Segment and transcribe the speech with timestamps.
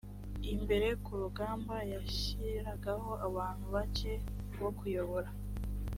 [0.53, 4.13] imbere ku rugamba yashyiragaho abantu bake
[4.59, 5.29] bo kuyobora